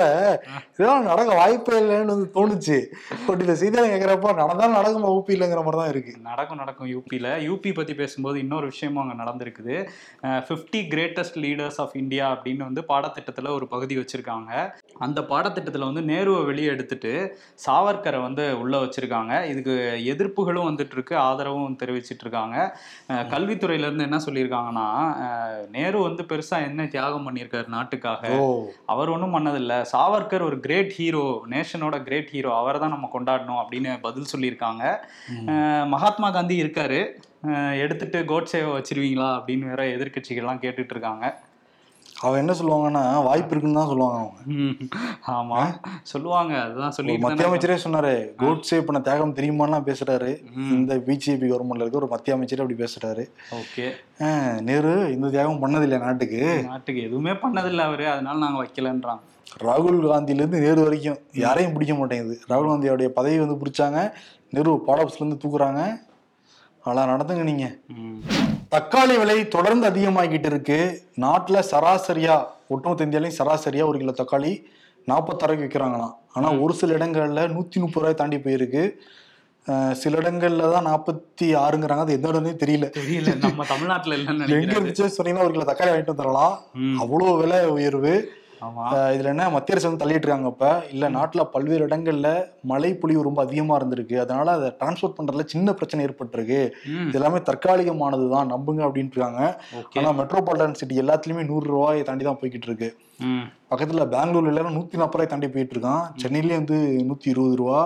[0.76, 2.80] இதெல்லாம் நடக்க வாய்ப்பே இல்லைன்னு வந்து தோணுச்சு.
[3.28, 6.16] பட் இந்த செய்தியை கேட்கறப்ப நடந்தாலும் நடக்குமா ஊப்பி இல்லைங்கிற மாதிரி தான் இருக்கு.
[6.30, 9.76] நடக்கும் நடக்கும் யூபியில் யூபி பற்றி பேசும்போது இன்னொரு விஷயமும் அங்கே நடந்திருக்குது.
[10.48, 14.52] Fifty greatest leaders of India அப்படின்னு வந்து பாடத்திட்டத்தில் ஒரு பகுதி வச்சுருக்காங்க.
[15.06, 17.12] அந்த பாடத்திட்டத்தில் வந்து நேருவை வெளியே எடுத்துட்டு
[17.66, 19.34] சாவர்கரை வந்து உள்ளே வச்சுருக்காங்க.
[19.52, 19.76] இதுக்கு
[20.14, 22.58] எதிர்ப்புகளும் வந்துட்டு இருக்கு ஆதரவும் தெரிவிச்சிட்டு இருக்காங்க
[23.34, 24.88] கல்வித்துறையிலேருந்து என்ன சொல்லியிருக்காங்கன்னா
[25.76, 28.24] நேரு வந்து பெருசாக என்ன தியாகம் பண்ணியிருக்காரு நாட்டுக்காக
[28.94, 29.80] அவர் ஒன்றும் பண்ணதில்லை.
[29.94, 31.26] சாவர்கர் ஒரு கிரேட் ஹீரோ
[31.56, 34.84] நேஷனோட கிரேட் ஹீரோ அவரை தான் நம்ம கொண்டாடணும் அப்படின்னு பதில் சொல்லியிருக்காங்க.
[35.96, 37.02] மகாத்மா காந்தி இருக்காரு.
[37.84, 41.26] எடுத்துட்டு கோட்சேவை வச்சிருவீங்களா அப்படின்னு வேற எதிர்க்கட்சிகள்லாம் கேட்டுட்டு இருக்காங்க
[42.22, 44.40] அவன் என்ன சொல்லுவாங்கன்னா வாய்ப்பு இருக்குன்னு தான் சொல்லுவாங்க அவங்க.
[45.28, 45.62] ஆமா.
[46.04, 46.62] சொல்லுவாங்க.
[46.62, 48.14] அதுதான் சொல்லிட்டு மத்திய அமைச்சரே சொன்னாரு.
[48.38, 50.30] கோட்ஸே பண்ண தியாகம் தெரியுமாலாம் பேசுறாரு.
[50.72, 53.24] இந்த பிஜேபி கவர்மெண்ட்ல இருக்க ஒரு மத்திய அமைச்சரே அப்படி பேசுறாரு.
[53.52, 54.62] ஓகே.
[54.62, 56.64] நேரு இந்த தியாகம் பண்ணதில்லை நாட்டுக்கு.
[56.68, 58.10] நாட்டுக்கு எதுவுமே பண்ணதில்லை அவரு.
[58.10, 59.20] அதனால நாங்க வைக்கலன்றாங்க
[59.60, 62.40] ராகுல் காந்தில இருந்து நேரு வரைக்கும் யாரையும் பிடிக்க மாட்டேங்குது.
[62.50, 64.12] ராகுல் காந்தியோடைய பதவி வந்து பிடிச்சாங்க.
[64.50, 65.82] நேரு பாடாப்ஸ்ல இருந்து தூக்குறாங்க.
[66.84, 67.76] அதெல்லாம் நடந்துங்க நீங்க.
[67.88, 68.20] ம்.
[68.72, 70.78] தக்காளி விலை தொடர்ந்து அதிகமாகிட்டு இருக்கு.
[71.22, 72.36] நாட்டுல சராசரியா
[72.68, 74.52] ஒட்டுமொத்த இந்தியாலையும் சராசரியா ஒரு கிலோ தக்காளி
[75.08, 78.84] நாற்பத்தாறுக்கு விற்கிறாங்களாம் ஆனா ஒரு சில இடங்கள்ல நூத்தி முப்பது ரூபாய் தாண்டி போயிருக்கு.
[79.92, 82.86] சில இடங்கள்ல தான் நாற்பத்தி ஆறுங்கிறாங்க அது எந்த இடம்னே தெரியல.
[83.00, 83.38] தெரியல.
[83.38, 86.56] நம்ம தமிழ்நாட்டுல எங்க இருந்துச்சு சொன்னீங்கன்னா ஒரு கிலோ தக்காளி வாங்கிட்டு வந்துடலாம்.
[86.74, 87.00] ம்.
[87.00, 88.14] அவ்வளவு விலை உயர்வு.
[89.16, 90.66] இதுல என்ன மத்திய அரசு வந்து தள்ளிட்டு இருக்காங்க இப்ப.
[90.94, 92.30] இல்ல நாட்டுல பல்வேறு இடங்கள்ல
[92.72, 94.16] மழை பொழிவு ரொம்ப அதிகமா இருந்திருக்கு.
[94.24, 96.60] அதனால அதை டிரான்ஸ்போர்ட் பண்றதுல சின்ன பிரச்சனை ஏற்பட்டிருக்கு.
[97.08, 99.42] இது எல்லாமே தற்காலிகமானதுதான் நம்புங்க அப்படின்ட்டு இருக்காங்க
[100.00, 102.90] ஆனா மெட்ரோபாலிட்டன் சிட்டி எல்லாத்துலயுமே நூறு ரூபாயை தாண்டி தான் போய்கிட்டு இருக்கு
[103.72, 106.78] பக்கத்துல பெங்களூர்ல எல்லாம் நூத்தி நாற்பது ரூபாய் தாண்டி போயிட்டு இருக்கான் சென்னையிலயும் வந்து
[107.10, 107.82] நூத்தி இருபது ரூபா.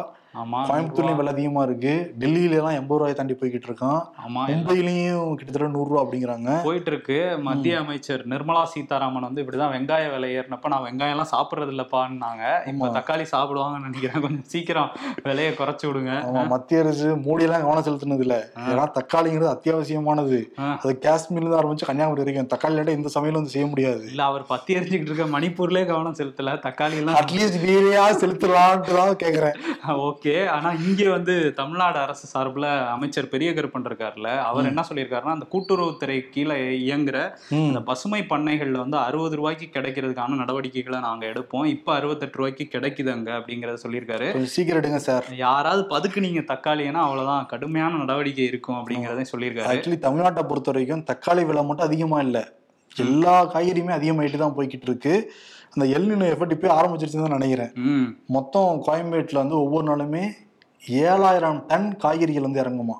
[0.69, 1.93] கோயம்புத்தூர்லயும் விலை அதிகமா இருக்கு.
[2.21, 6.49] டெல்லியில எல்லாம் எண்பது ரூபாய் தாண்டி போய்கிட்டு இருக்கான் ஆமா மும்பையிலயும் கிட்டத்தட்ட நூறு ரூபா அப்படிங்கிறாங்க.
[6.67, 11.73] போயிட்டு இருக்கு மத்திய அமைச்சர் நிர்மலா சீதாராமன் வந்து இப்படிதான் வெங்காய விலை ஏறினப்ப நான் வெங்காயம் எல்லாம் சாப்பிடுறது
[11.75, 14.21] இல்லப்பான்னாங்க இப்ப தக்காளி சாப்பிடுவாங்கன்னு நினைக்கிறேன்.
[14.25, 14.89] கொஞ்சம் சீக்கிரம்
[15.27, 16.13] விலையை குறைச்சு விடுங்க.
[16.53, 18.37] மத்திய அரசு மோடி எல்லாம் கவனம் செலுத்தினது இல்ல
[18.71, 20.39] ஏன்னா தக்காளிங்கிறது அத்தியாவசியமானது.
[20.81, 22.51] அது காஷ்மீர்ல இருந்து ஆரம்பிச்சு கன்னியாகுமரி வரைக்கும்.
[22.55, 24.03] தக்காளி இல்லாட்ட இந்த சமையலும் வந்து செய்ய முடியாது.
[24.11, 26.57] இல்ல அவர் பத்தி எரிஞ்சுக்கிட்டு இருக்க மணிப்பூர்லயே கவனம் செலுத்தல.
[26.67, 29.57] தக்காளி எல்லாம் அட்லீஸ்ட் வீரையா செலுத்தலான்ட்டு தான் கேக்குறேன்.
[30.09, 30.24] ஓகே.
[30.49, 36.29] ஆனா இங்க வந்து தமிழ்நாடு அரசு சார்புல அமைச்சர் பெரிய கருப்பன் இருக்காருல்ல அவர் என்ன சொல்லியிருக்காருன்னா அந்த கூட்டுறவுத்துறை
[36.29, 37.17] கீழே இயங்குற
[37.51, 37.67] ம்.
[37.67, 41.65] அந்த பசுமை பண்ணைகள்ல வந்து அறுபது ரூபாய்க்கு கிடைக்கிறதுக்கான நடவடிக்கைகளை நாங்க எடுப்போம்.
[41.67, 44.29] இப்ப அறுபத்தெட்டு ரூபாய்க்கு கிடைக்குது அங்க அப்படிங்கறத சொல்லியிருக்காரு.
[44.47, 45.27] சீக்கிரம் எடுங்க சார்.
[45.37, 47.45] யாராவது பதுக்குனீங்க தக்காளினா அவ்வளவுதான்.
[47.45, 49.71] கடுமையான நடவடிக்கை இருக்கும் அப்படிங்கறதையும் சொல்லியிருக்காரு.
[49.73, 52.37] ஆக்சுவலி தமிழ்நாட்டை பொறுத்த வரைக்கும் தக்காளி விலை மட்டும் அதிகமா இல்ல.
[52.95, 55.13] எல்லா காய்கறியுமே அதிகமாயிட்டு தான் போய்கிட்டு இருக்கு.
[55.75, 57.71] அந்த எல்நிலை எஃபர்ட் இப்போ ஆரம்பிச்சிருச்சுன்னு தான் நினைக்கிறேன்.
[58.35, 60.23] மொத்தம் கோயம்பேட்டில் வந்து ஒவ்வொரு நாளுமே
[61.05, 62.97] ஏழாயிரம் டன் காய்கறிகள் வந்து இறங்குமா?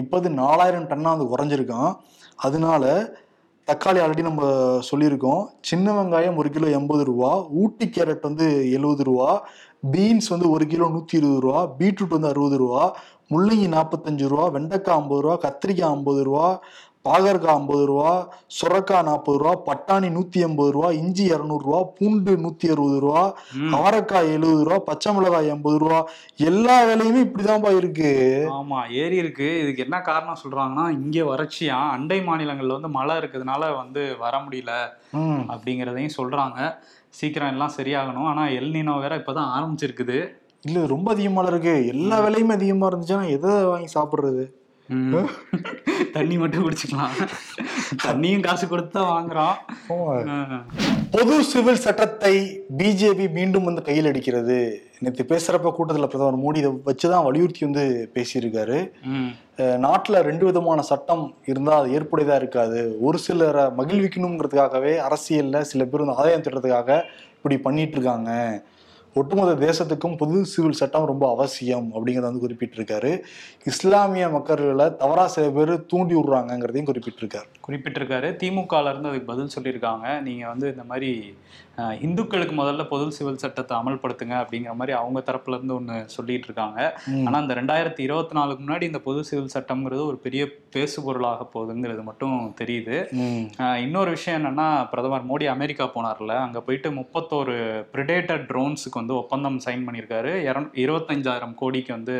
[0.00, 1.90] இப்போ அது நாலாயிரம் டன்னாக வந்து குறைஞ்சிருக்கான்.
[2.46, 2.84] அதனால
[3.68, 4.44] தக்காளி ஆல்ரெடி நம்ம
[4.90, 5.42] சொல்லியிருக்கோம்.
[5.70, 7.30] சின்ன வெங்காயம் ஒரு கிலோ எண்பது ரூபா
[7.62, 9.28] ஊட்டி கேரட் வந்து எழுபது ரூபா
[9.92, 12.82] பீன்ஸ் வந்து ஒரு கிலோ நூற்றி இருபது ரூபா பீட்ரூட் வந்து அறுபது ரூபா
[13.32, 16.46] முள்ளங்கி நாற்பத்தஞ்சு ரூபா வெண்டைக்காய் ஐம்பது ரூபா கத்திரிக்காய் ஐம்பது ரூபா
[17.04, 18.10] பாகற்காய் ஐம்பது ரூபா
[18.56, 23.22] சுரக்காய் நாற்பது ரூபா பட்டாணி நூற்றி எண்பது ரூபா இஞ்சி இரநூறுவா பூண்டு நூற்றி அறுபது ரூபா.
[23.78, 25.98] அவரைக்காய் எழுபது ரூபா பச்சை மிளகாய் எண்பது ரூபா.
[26.36, 28.12] எல்லா விலையுமே இப்படிதான்பா இருக்கு.
[28.52, 29.60] ஆமா ஏறி இருக்கு.
[29.60, 34.72] இதுக்கு என்ன காரணம் சொல்றாங்கன்னா இங்க வறட்சியா அண்டை மாநிலங்கள்ல வந்து மழை இருக்கிறதுனால வந்து வர முடியல.
[35.52, 36.78] அப்படிங்கிறதையும் சொல்றாங்க.
[37.08, 38.24] சீக்கிரம் எல்லாம் சரியாகணும்.
[38.24, 40.18] ஆனா எல்னினோ வேற இப்பதான் ஆரம்பிச்சிருக்குது.
[40.62, 41.86] இல்ல ரொம்ப அதிகமா இருக்கு.
[41.86, 44.44] எல்லா விலையுமே அதிகமா இருந்துச்சுன்னா எதை வாங்கி சாப்பிடுறது.
[46.16, 47.14] தண்ணி மட்டும் குடிச்சுக்கலாம்.
[48.06, 49.54] தண்ணியும் காசு கொடுத்து தான் வாங்குறோம்.
[51.14, 52.34] பொது சிவில் சட்டத்தை
[52.78, 54.58] பிஜேபி மீண்டும் வந்து கையில் அடிக்கிறது
[55.04, 57.84] நேற்று பேசுறப்ப கூட்டத்தில் பிரதமர் மோடி இதை வச்சுதான் வலியுறுத்தி வந்து
[58.16, 58.78] பேசியிருக்காரு.
[59.84, 62.80] நாட்டுல ரெண்டு விதமான சட்டம் இருந்தா அது ஏற்புடையதா இருக்காது.
[63.06, 67.00] ஒரு சிலரை மகிழ்விக்கணுங்கிறதுக்காகவே அரசியல்ல சில பேர் வந்து ஆதாயம் திட்டத்துக்காக
[67.36, 68.30] இப்படி பண்ணிட்டு இருக்காங்க.
[69.14, 73.10] ஒட்டுமொத்த தேசத்துக்கும் பொது சிவில் சட்டம் ரொம்ப அவசியம் அப்படிங்கிறத வந்து குறிப்பிட்டிருக்காரு.
[73.64, 77.48] இஸ்லாமிய மக்கள்களை தவறா சில பேர் தூண்டி விடுறாங்கங்கிறதையும் குறிப்பிட்டிருக்காரு.
[77.66, 78.28] குறிப்பிட்டிருக்காரு.
[78.42, 80.20] திமுகல இருந்து அதுக்கு பதில் சொல்லியிருக்காங்க.
[80.20, 81.10] நீங்க வந்து இந்த மாதிரி
[82.00, 87.26] இந்துக்களுக்கு முதல்ல பொது சிவில் சட்டத்தை அமல்படுத்துங்க அப்படிங்கிற மாதிரி அவங்க தரப்புல இருந்து ஒண்ணு சொல்லிட்டு இருக்காங்க ம்.
[87.26, 90.42] ஆனா இந்த ரெண்டாயிரத்தி இருபத்தி நாலுக்கு முன்னாடி இந்த பொது சிவில் சட்டம்ங்கிறது ஒரு பெரிய
[90.72, 92.96] பேசுபொருளாக போகுதுங்கிறது மட்டும் தெரியுது.
[93.82, 96.32] இன்னொரு விஷயம் என்னன்னா பிரதமர் மோடி அமெரிக்கா போனார்ல.
[96.38, 97.56] அங்க போயிட்டு முப்பத்தோரு
[97.94, 100.32] பிரிடேட்டர் ட்ரோன்ஸுக்கு வந்து ஒப்பந்தம் சைன் பண்ணியிருக்காரு.
[100.84, 102.16] இருபத்தஞ்சாயிரம் கோடிக்கு வந்து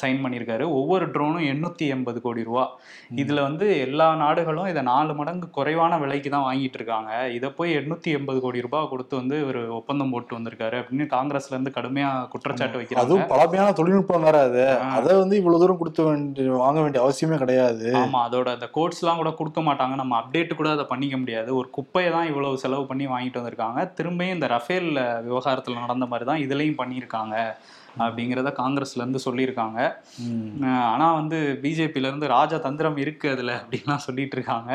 [0.00, 0.64] சைன் பண்ணியிருக்காரு.
[0.80, 2.66] ஒவ்வொரு ட்ரோனும் எண்ணூத்தி எண்பது கோடி ரூபா.
[3.22, 7.10] இதுல வந்து எல்லா நாடுகளும் இதை நாலு மடங்கு குறைவான விலைக்கு தான் வாங்கிட்டு இருக்காங்க.
[7.36, 11.72] இதை போய் எண்ணூத்தி எண்பது கோடி ரூபாய் கொடுத்து வந்து ஒரு ஒப்பந்தம் போட்டு வந்திருக்காரு அப்படின்னு காங்கிரஸ்ல இருந்து
[11.76, 13.04] கடுமையா குற்றச்சாட்டு வைக்கிறாங்க.
[13.04, 14.64] அதுவும் பழமையான தொழில்நுட்பம் வேற அது.
[15.22, 17.88] வந்து இவ்வளவு தூரம் கொடுத்து வேண்டிய வாங்க வேண்டிய அவசியமே கிடையாது.
[18.02, 19.94] ஆமா அதோட அந்த கோட்ஸ் எல்லாம் கூட கொடுக்க மாட்டாங்க.
[20.02, 21.50] நம்ம அப்டேட் கூட அதை பண்ணிக்க முடியாது.
[21.60, 23.80] ஒரு குப்பையை தான் இவ்வளவு செலவு பண்ணி வாங்கிட்டு வந்திருக்காங்க.
[23.98, 24.90] திரும்பியும் இந்த ரஃபேல்
[25.28, 27.34] விவகாரத்துல நடந்த மாதிரி தான் இதுலயும் பண்ணியிருக்காங்க
[27.98, 29.78] அப்படிங்கிறத காங்கிரஸ்ல இருந்து சொல்லியிருக்காங்க.
[30.24, 30.50] ம்.
[30.62, 34.70] அஹ் ஆனா வந்து பிஜேபில இருந்து ராஜதந்திரம் இருக்கு அதுல அப்படின்லாம் சொல்லிட்டு இருக்காங்க.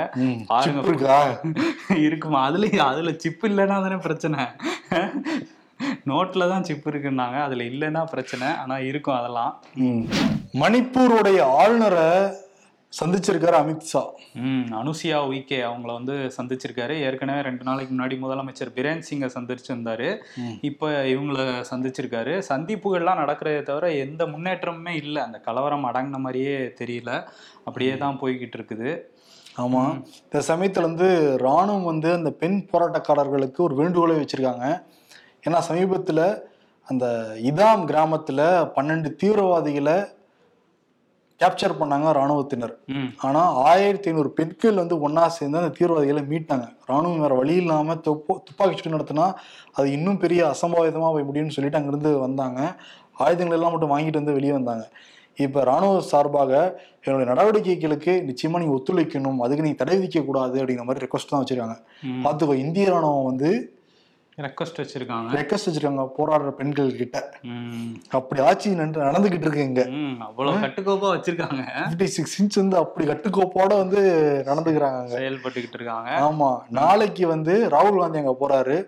[0.48, 0.82] பாருங்க.
[2.08, 2.42] இருக்குமா?
[2.44, 4.40] அதுல அதுல சிப் இல்லைன்னா தானே பிரச்சனை.
[6.08, 7.38] நோட்ல தான் சிப் இருக்குன்னாங்க.
[7.44, 8.48] அதுல இல்லைன்னா பிரச்சனை.
[8.58, 9.54] ஆனா இருக்கும் அதெல்லாம்.
[10.60, 12.08] மணிப்பூருடைய ஆளுநரை
[13.00, 14.02] சந்திச்சிருக்காரு அமித்ஷா
[14.34, 16.96] ம் அனுசியா உய்கே அவங்கள வந்து சந்திச்சிருக்காரு.
[17.06, 20.18] ஏற்கனவே ரெண்டு நாளைக்கு முன்னாடி முதலமைச்சர் பிரேன் சிங்கை சந்திச்சிருந்தாரு.
[20.62, 22.34] இப்போ இவங்கள சந்திச்சிருக்காரு.
[22.50, 25.22] சந்திப்புகள்லாம் நடக்கிறதே தவிர எந்த முன்னேற்றமுமே இல்லை.
[25.24, 27.28] அந்த கலவரம் அடங்கின மாதிரியே தெரியல.
[27.64, 28.92] அப்படியே தான் போய்கிட்டு இருக்குது.
[29.58, 30.04] ஆமா.
[30.24, 34.84] இந்த சமயத்துல வந்து ராணுவம் வந்து அந்த பெண் போராட்டக்காரர்களுக்கு ஒரு வேண்டுகோளை வச்சிருக்காங்க.
[35.48, 36.42] ஏன்னா சமீபத்துல
[36.84, 38.42] அந்த இதாம் கிராமத்துல
[38.76, 39.98] பன்னெண்டு தீவிரவாதிகளை
[41.42, 42.74] கேப்சர் பண்ணாங்க ராணுவத்தினர்
[43.20, 46.66] ஆனா ஆயிரத்தி ஐநூறு பெண்கள் வந்து ஒண்ணா சேர்ந்து அந்த தீவிரவாதிகளை மீட்டாங்க.
[46.88, 49.26] ராணுவம் வேற வழி இல்லாம துப்போ துப்பாக்கி சூடு நடத்தினா
[49.72, 52.60] அது இன்னும் பெரிய அசம்பாவிதமா போய் முடியும்னு சொல்லிட்டு அங்கிருந்து வந்தாங்க.
[53.18, 54.86] ஆயுதங்கள் எல்லாம் மட்டும் வாங்கிட்டு வந்து வெளியே வந்தாங்க.
[55.38, 56.52] இப்ப ராணுவ சார்பாக
[57.04, 59.40] என்னுடைய நடவடிக்கைகளுக்கு நிச்சயமா நீங்க ஒத்துழைக்கணும்.
[59.40, 61.78] அதுக்கு நீங்க தடை விதிக்க கூடாது அப்படிங்கிற மாதிரி ரெக்வஸ்ட் தான் வச்சிருக்காங்க.
[62.04, 62.22] ம்.
[62.26, 63.50] பாத்துக்கோ இந்திய ராணுவம் வந்து
[64.38, 65.32] ரெக்வஸ்ட் வச்சிருக்காங்க.
[65.34, 67.34] ரெக்வஸ்ட் வச்சிருக்காங்க போராடுற பெண்கள் கிட்ட
[68.10, 69.90] அப்படி ஆட்சி நன்று- நடந்துகிட்டு இருக்கு இங்க.
[70.20, 71.68] அவ்வளவு கட்டுக்கோப்பா வச்சிருக்காங்க.
[71.90, 75.10] ஃபிஃப்டி சிக்ஸ் இன்ச் வந்து அப்படி கட்டுக்கோப்போட வந்து நடந்துக்கிறாங்க.
[75.10, 76.10] செயல்பட்டுக்கிட்டு இருக்காங்க.
[76.10, 78.86] ஆமா நாளைக்கு வந்து ராகுல் காந்தி அங்க போறாரு.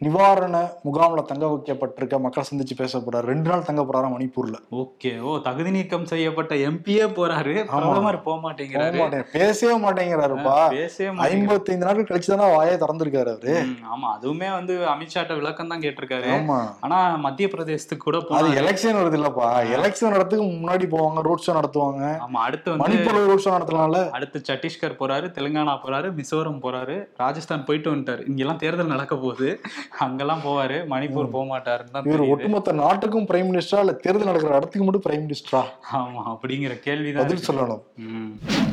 [0.00, 3.24] நிவாரண முகாம்ல தங்க வைக்கப்பட்டிருக்க மக்களை சந்திச்சு பேச போறாரு.
[3.32, 4.56] ரெண்டு நாள் தங்க போறாரு மணிப்பூர்ல?
[4.80, 5.20] ஓகே.
[5.20, 7.54] ஓ தகுதி நீக்கம் செய்யப்பட்ட எம்பியே போறாரு.
[7.72, 10.56] பிரதமர் போக போக மாட்டேங்கிறாரு பேசவே மாட்டேங்கிறாருப்பா.
[10.70, 11.38] பேசவே மாட்டேங்கிறாரு.
[11.38, 13.54] ஐம்பத்தைந்து நாட்கள் கழிச்சு தானே வாயை திறந்திருக்காரு அவரு.
[13.92, 14.08] ஆமா.
[14.16, 16.30] அதுவுமே வந்து அமித்ஷாட்ட விளக்கம் தான் கேட்டிருக்காரு.
[16.36, 16.58] ஆமா.
[16.80, 22.04] ஆனா மத்திய பிரதேசத்துக்கு கூட அது எலெக்ஷன் வருது இல்லப்பா எலெக்ஷன் நடத்துக்கு முன்னாடி போவாங்க ரோட் ஷோ நடத்துவாங்க.
[22.26, 24.02] ஆமா அடுத்து வந்து மணிப்பூர்ல ரோட் ஷோ நடத்தலாம்ல.
[24.10, 28.28] அடுத்து சத்தீஸ்கர் போறாரு தெலுங்கானா போறாரு மிசோரம் போறாரு ராஜஸ்தான் போயிட்டு வந்துட்டாரு.
[28.28, 29.60] இங்கெல்லாம் தேர்தல் நடக்க போகுது.
[30.04, 30.76] அங்கெல்லாம் போவாரு.
[30.92, 32.22] மணிப்பூர் போக மாட்டாருன்னு தான் இவர்.
[32.32, 35.62] ஒட்டுமொத்த நாட்டுக்கும் பிரைம் மினிஸ்டரா இல்ல தேர்தல் நடக்கிற இடத்துக்கு மட்டும் பிரைம் மினிஸ்டரா
[35.98, 37.48] ஆமா அப்படிங்கிற பதில் இருக்கு.
[37.48, 37.82] சொல்லணும்.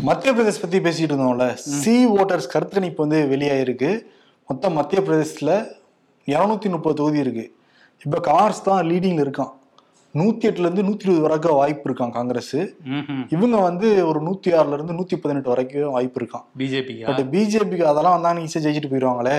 [0.10, 1.48] மத்திய பிரதேஷ் பத்தி பேசிட்டு இருந்தோம்ல
[1.82, 3.92] சி ஓட்டர்ஸ் கருத்து கணிப்பு வந்து வெளியாயிருக்கு.
[4.50, 5.52] மொத்தம் மத்திய பிரதேசத்துல
[6.28, 7.46] இருநூத்தி முப்பது தொகுதி இருக்கு.
[8.06, 9.54] இப்ப காங்கிரஸ் தான் லீடிங்ல இருக்கான்.
[10.20, 12.58] நூத்தி எட்டுல இருந்து நூத்தி இருபது வரைக்கும் வாய்ப்பு இருக்கான் காங்கிரஸ்.
[13.36, 18.16] இவங்க வந்து ஒரு நூத்தி ஆறுல இருந்து நூத்தி பதினெட்டு வரைக்கும் வாய்ப்பு இருக்கான் பிஜேபியா பட் பிஜேபிக்கு அதெல்லாம்
[18.16, 19.38] வந்தா ஈஸியா ஜெயிச்சுட்டு போயிருவாங்களே.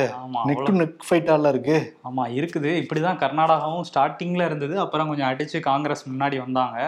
[0.49, 1.77] நெக் டு நெக் ஃபைட்டால இருக்கு.
[2.09, 2.73] ஆமா இருக்குது.
[2.83, 4.77] இப்படிதான் கர்நாடகாவும் ஸ்டார்டிங்ல இருந்தது.
[4.85, 6.79] அப்புறம் கொஞ்சம் அடிச்சு காங்கிரஸ் முன்னாடி வந்தாங்க.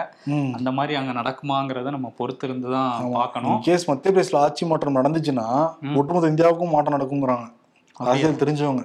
[0.59, 5.49] அந்த மாதிரி அங்க நடக்குமாங்கிறத நம்ம பொறுத்து இருந்து தான் பார்க்கணும் கேஸ் மத்திய பிரதேசல ஆட்சி மாற்றம் நடந்துச்சுன்னா
[5.99, 7.47] ஒட்டுமொத்த இந்தியாவுக்கும் மாற்றம் நடக்குங்கிறாங்க
[7.95, 8.83] அரசியல் தெரிஞ்சவங்க.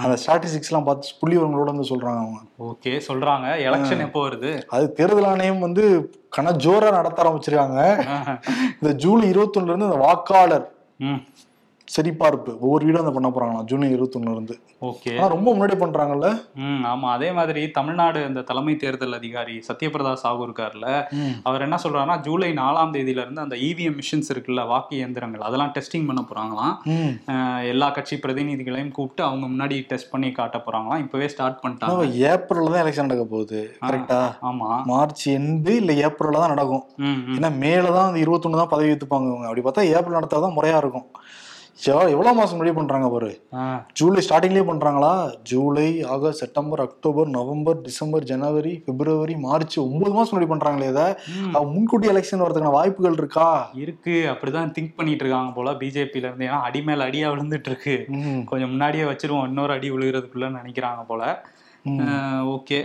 [0.00, 2.40] அந்த ஸ்டாட்டிஸ்டிக்ஸ் எல்லாம் பார்த்து புள்ளி விவரங்களோட வந்து சொல்றாங்க அவங்க.
[2.68, 3.46] ஓகே சொல்றாங்க.
[3.68, 4.50] எலெக்ஷன் எப்போ வருது?
[4.74, 5.84] அது தேர்தல் ஆணையம் வந்து
[6.36, 7.80] கன ஜோரா நடத்த ஆரம்பிச்சிருக்காங்க.
[8.80, 10.66] இந்த ஜூலை இருபத்தொன்னுல இருந்து இந்த வாக்காளர்
[11.92, 13.64] சரிபார்ப்பு ஒவ்வொரு வீடும் அந்த பண்ண போறாங்களாம்.
[13.64, 14.54] ஜூலை இருபத்தொன்னுல இருந்து.
[14.82, 15.10] ஓகே.
[15.32, 16.28] ரொம்ப முன்னாடி பண்றாங்கல்ல?
[16.62, 17.08] ம் ஆமா.
[17.12, 20.86] அதே மாதிரி தமிழ்நாடு இந்த தலைமை தேர்தல் அதிகாரி சத்யபிரதா சாகு இருக்கார்ல
[21.42, 26.06] அவர் என்ன சொல்றாருன்னா ஜூலை நாலாம் தேதியில இருந்து அந்த இவிஎம் மிஷின்ஸ் இருக்குல்ல வாக்கு இயந்திரங்கள் அதெல்லாம் டெஸ்டிங்
[26.06, 26.74] பண்ண போறாங்களாம்.
[27.66, 30.98] எல்லா கட்சி பிரதிநிதிகளையும் கூப்பிட்டு அவங்க முன்னாடி டெஸ்ட் பண்ணி காட்ட போறாங்களாம்.
[30.98, 31.98] இப்பவே ஸ்டார்ட் பண்ணிட்டாங்க.
[31.98, 33.60] ஆனா, ஏப்ரல்ல தான் எலெக்ஷன் நடக்க போகுது.
[33.86, 34.70] கரெக்டா ஆமா.
[34.84, 36.84] மார்ச் எண்டு இல்ல ஏப்ரல்ல தான் நடக்கும்.
[37.36, 39.46] ஏன்னா மேல தான் இருபத்தொன்னு தான் பதவி இவங்க.
[39.46, 41.08] அப்படி பார்த்தா ஏப்ரல் நடத்தாதான் முறையா இருக்கும்.
[41.80, 43.30] எவ்வளவு மாசம் முன்னாடி பண்றாங்க பாரு.
[43.98, 45.12] ஜூலை ஸ்டார்டிங்லேயே பண்றாங்களா?
[45.50, 51.06] July August September October November December ஜனவரி பிப்ரவரி மார்ச் ஒன்பது மாசம் முன்னாடி பண்றாங்களே இதை.
[51.72, 53.48] முன்கூட்டி எலெக்ஷன் வரதுக்கான வாய்ப்புகள் இருக்கா?
[53.84, 54.16] இருக்கு.
[54.32, 56.48] அப்படிதான் திங்க் பண்ணிட்டு இருக்காங்க போல பிஜேபில இருந்து.
[56.50, 57.96] ஏன்னா அடி மேல அடியா விழுந்துட்டு இருக்கு.
[58.52, 59.48] கொஞ்சம் முன்னாடியே வச்சிருவோம்.
[59.52, 61.22] இன்னொரு அடி விழுகிறதுக்குள்ள நினைக்கிறாங்க போல.
[62.54, 62.78] ஓகே.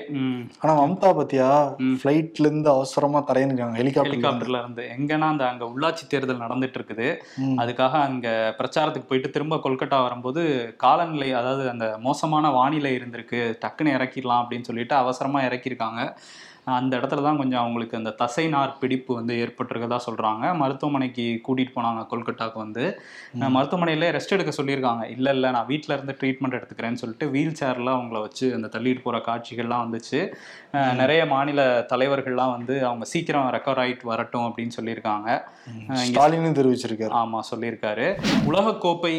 [0.62, 1.48] ஆனா மம்தா பத்தியா
[2.04, 4.84] பிளைட்ல இருந்து அவசரமா தரையினுக்காங்க ஹெலிகாப்டர் ஹெலிகாப்டர்ல இருந்து.
[4.98, 7.08] எங்கன்னா அந்த அங்க உள்ளாட்சி தேர்தல் நடந்துட்டு இருக்குது.
[7.62, 14.44] அதுக்காக அங்க பிரச்சாரத்துக்கு போயிட்டு திரும்ப கொல்கட்டா வரும்போது காலநிலை அதாவது அந்த மோசமான வானிலை இருந்திருக்கு டக்குன்னு இறக்கிடலாம்
[14.44, 16.02] அப்படின்னு சொல்லிட்டு அவசரமா இறக்கியிருக்காங்க.
[16.75, 20.43] அந்த இடத்துல தான் கொஞ்சம் அவங்களுக்கு அந்த தசை நார் பிடிப்பு வந்து ஏற்பட்டிருக்கதா சொல்றாங்க.
[20.62, 22.86] மருத்துவமனைக்கு கூட்டிட்டு போனாங்க கொல்கட்டாக்கு வந்து.
[23.56, 25.03] மருத்துவமனையில ரெஸ்ட் எடுக்க சொல்லியிருக்காங்க.
[25.15, 29.19] இல்ல இல்ல நான் வீட்ல இருந்து ட்ரீட்மெண்ட் எடுத்துக்கிறேன்னு சொல்லிட்டு வீல் சேர்ல அவங்கள வச்சு அந்த தள்ளிட்டு போற
[29.30, 30.21] காட்சிகள்லாம் வந்துச்சு.
[31.01, 35.30] நிறைய மாநில தலைவர்கள்லாம் வந்து அவங்க சீக்கிரம் ரெக்கவர் ஆயிட்டு வரட்டும் அப்படின்னு சொல்லியிருக்காங்க.
[36.10, 37.13] ஸ்டாலினும் தெரிவிச்சிருக்காரு.
[37.21, 38.08] ஆமா சொல்லியிருக்காரு.
[38.51, 39.13] உலகக்கோப்பை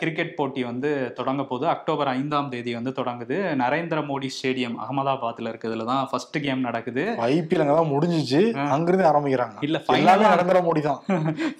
[0.00, 3.38] கிரிக்கெட் போட்டி வந்து தொடங்க போது அக்டோபர் ஐந்தாம் தேதி வந்து தொடங்குது.
[3.64, 6.84] நரேந்திர மோடி ஸ்டேடியம் அகமதாபாத்ல இருக்கிறதுல தான் ஃபர்ஸ்ட் கேம் நடக்குது.
[6.94, 8.68] ஐபிஎல் அங்கதான் முடிஞ்சிச்சு.
[8.68, 9.56] அங்கிருந்து ஆரம்பிக்கிறாங்க.
[9.60, 11.00] இல்ல எல்லாமே நரேந்திர மோடி தான்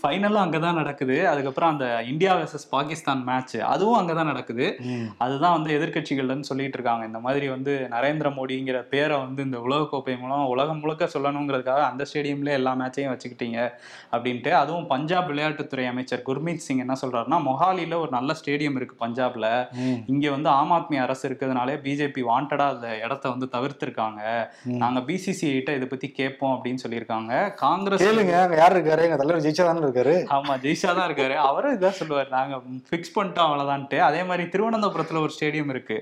[0.02, 1.28] ஃபைனலும் அங்கதான் நடக்குது.
[1.28, 4.76] அதுக்கப்புறம் அந்த இந்தியா வெர்சஸ் பாகிஸ்தான் மேட்ச் அதுவும் அங்கதான் நடக்குது.
[5.18, 7.06] அதுதான் வந்து எதிர்க்கட்சிகள்னு சொல்லிட்டு இருக்காங்க.
[7.06, 12.48] இந்த மாதிரி வந்து நரேந்திர மோடிங்கிற பேரை வந்து இந்த உலகக்கோப்பை மூலம் உலகம் முழுக்க சொல்லணுங்கிறதுக்காக அந்த ஸ்டேடியம்ல
[12.48, 13.70] எல்லா மேட்சையும் வச்சுக்கிட்டீங்க
[14.12, 14.50] அப்படின்ட்டு.
[14.50, 19.66] அதுவும் பஞ்சாப் விளையாட்டுத்துறை அமைச்சர் குர்மீத் சிங் என்ன சொல்றாருன்னா மொஹாலில ஒரு நல்ல ஸ்டேடியம் இருக்கு பஞ்சாப்ல.
[20.06, 24.48] இங்க வந்து ஆம் ஆத்மி அரசு இருக்கிறதுனாலே பிஜேபி வாண்டடா அந்த இடத்த வந்து தவிர்த்திருக்காங்க.
[24.64, 27.54] நாங்க பிசிசி கிட்ட இதை பத்தி கேட்போம் அப்படின்னு சொல்லியிருக்காங்க.
[27.54, 29.02] காங்கிரஸ் கேளுங்க அங்க யார் இருக்காரு?
[29.06, 30.14] எங்க தலைவர் ஜெயிச்சா தானே இருக்காரு.
[30.36, 31.34] ஆமா ஜெய்ஷா தான் இருக்காரு.
[31.48, 32.28] அவரும் இதான் சொல்லுவார்.
[32.28, 32.56] நாங்க
[32.90, 33.98] ஃபிக்ஸ் பண்ணிட்டோம் அவ்வளவுதான்ட்டு.
[34.08, 35.96] அதே மாதிரி திருவனந்தபுரத்துல ஒரு ஸ்டேடியம் இருக்கு.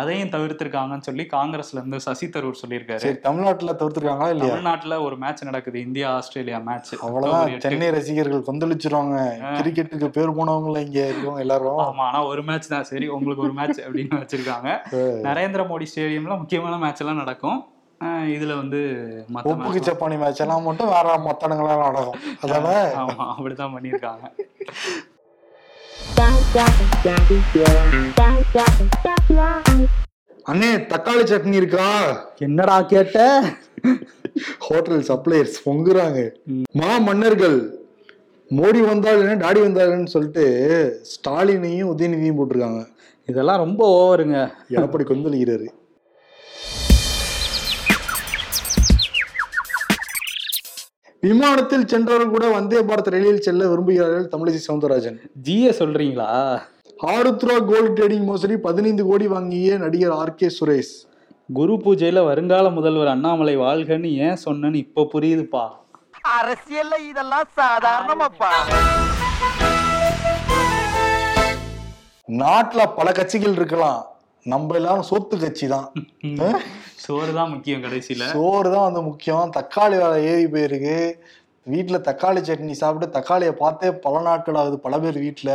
[0.00, 3.10] அதையும் தவிர்த்திருக்காங்கன்னு சொல்லி காங்கிரஸ்ல இருந்து சசி தரூர் சொல்லியிருக்காரு.
[3.26, 4.52] தமிழ்நாட்டுல தவிர்த்திருக்காங்களா இல்லையா?
[4.52, 5.80] தமிழ்நாட்டுல ஒரு மேட்ச் நடக்குது.
[5.80, 7.60] இந்தியா ஆஸ்திரேலியா மேட்ச் அவ்வளவுதான்.
[7.66, 9.18] சென்னை ரசிகர்கள் கொந்தளிச்சிருவாங்க.
[9.58, 11.82] கிரிக்கெட்டுக்கு பேர் போனவங்கள இங்க இருக்கவங்க எல்லாரும்.
[11.88, 12.88] ஆமா ஆனா ஒரு மேட்ச் தான்.
[12.92, 14.70] சரி உங்களுக்கு ஒரு மேட்ச் அப்படின்னு வச்சிருக்காங்க.
[15.28, 17.60] நரேந்திர மோடி ஸ்டேடியம்ல முக்கியமான மேட்ச் எல்லாம் நடக்கும்.
[18.06, 18.80] இதுல வந்து
[19.34, 22.20] மத்த ஒப்புக்கு ஜப்பானி மேட்ச் எல்லாம் மட்டும் வேற மத்தனங்களா நடக்கும்.
[23.02, 24.24] ஆமா அப்படிதான் பண்ணியிருக்காங்க.
[30.44, 31.86] அண்ணே தக்காளி சட்னி இருக்கா?
[32.38, 33.42] என்னடா கேட்ட?
[34.58, 36.34] ஹோட்டல் சப்ளையர்ஸ் பொங்குறாங்க.
[36.72, 36.98] மா.
[36.98, 37.80] மன்னர்கள்
[38.50, 40.44] மோடி வந்தால் என்ன டாடி வந்தாருன்னு சொல்லிட்டு
[41.12, 42.86] ஸ்டாலினையும் உதயநிதியும் போட்டிருக்காங்க.
[43.26, 44.50] இதெல்லாம் ரொம்ப ஓவருங்க.
[44.70, 45.68] எடப்பாடி கொந்தளிக்கிறாரு.
[51.22, 55.18] விமானத்தில் சென்றவர்கள் கூட வந்தே பாரத் ரயிலில் செல்ல விரும்புகிறார்கள் தமிழிசை சவுந்தரராஜன்.
[55.42, 56.28] ஜிஏ சொல்றீங்களா?
[57.12, 60.92] ஆருத்ரா கோல்டு ட்ரேடிங் மோசடி பதினைந்து கோடி வாங்கிய நடிகர் ஆர் கே சுரேஷ்.
[61.52, 65.64] குரு பூஜையில வருங்கால முதல்வர் அண்ணாமலை வாழ்கன்னு ஏன் சொன்னேன்னு இப்ப புரியுதுப்பா.
[66.38, 68.50] அரசியல்ல இதெல்லாம் சாதாரணமாப்பா.
[72.28, 74.00] நாட்டுல பல கட்சிகள் இருக்கலாம்.
[74.46, 75.88] நம்ம எல்லாரும் சொத்து கட்சி தான்
[77.04, 78.24] சோறு தான் முக்கியம் கடைசியில.
[78.34, 79.52] சோறு தான் வந்து முக்கியம்.
[79.58, 80.98] தக்காளி விலை ஏறி போயிருக்கு.
[81.66, 85.50] வீட்டுல தக்காளி சட்னி சாப்பிட்டு தக்காளியை பார்த்தே பல நாட்கள் ஆகுது பல பேர் வீட்டுல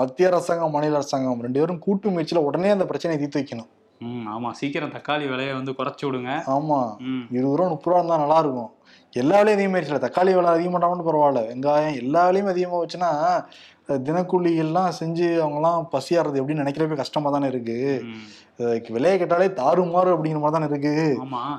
[0.00, 3.70] மத்திய அரசாங்கம் மாநில அரசாங்கம் ரெண்டு பேரும் கூட்டு முயற்சியில உடனே அந்த பிரச்சனையை தீர்த்து வைக்கணும்.
[4.00, 4.48] ம், ஆமா.
[4.52, 6.30] சீக்கிரம் தக்காளி விலையை வந்து குறைச்சு விடுங்க.
[6.54, 6.78] ஆமா.
[7.10, 8.72] ம், இருபது ரூபா முப்பது ரூபா இருந்தா நல்லா இருக்கும்
[9.12, 11.42] எல்லா விலையும் அதிகமாயிருச்சுல தக்காளி விலை அதிகமாட்டாமனு பரவாயில்ல.
[11.50, 13.10] வெங்காயம் எல்லா விலையும் அதிகமா வச்சுன்னா
[14.06, 17.78] தினக்கூலிகள்லாம் செஞ்சு அவங்கலாம் பசியாறது எப்படின்னு நினைக்கிறப்ப கஷ்டமா தானே இருக்கு.
[18.96, 20.94] விலையை கேட்டாலே தாறுமாறு அப்படிங்கிற மாதிரி தானே இருக்கு.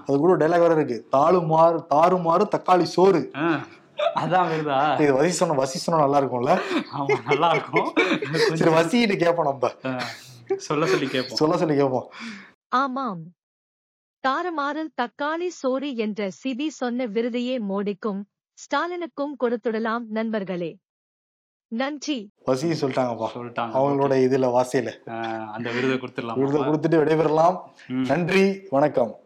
[0.08, 0.98] அது கூட டைலாக் வேற இருக்கு.
[1.16, 3.22] தாறுமாறு தாறுமாறு தக்காளி சோறு.
[4.22, 4.78] அதான் வருதா?
[5.02, 6.54] இது வசி சொன்ன வசி சொன்னா நல்லா இருக்கும்ல
[6.98, 7.88] ஆமா நல்லா இருக்கும்
[8.60, 9.70] சரி வசிக்கிட்டு கேட்போம் நம்ம.
[10.54, 12.12] சொல்ல சொல்லி கேட்போம் சொல்ல சொல்லி கேட்போம்
[12.68, 13.22] ஆமாம்.
[14.28, 18.22] தாறுமாறில் தக்காளி சோறு என்ற சிபி சொன்ன விருதையே மோடிக்கும்
[18.54, 20.78] ஸ்டாலினுக்கும் கொடுத்துடலாம் நண்பர்களே.
[21.68, 22.30] நன்றி.
[22.46, 23.28] வசி சொல்லிட்டாங்கப்பா.
[23.36, 23.74] சொல்லிட்டாங்க.
[23.74, 25.04] அவங்களோட இதுல வாசையில.
[25.46, 26.38] அந்த விருதை கொடுத்துடலாம்?
[26.40, 27.62] விருதை கொடுத்துட்டு விடைபெறலாம்.
[27.88, 28.68] நன்றி.
[28.70, 29.20] வணக்கம்.